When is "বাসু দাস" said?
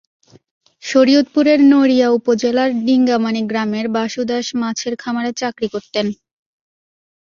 3.95-4.47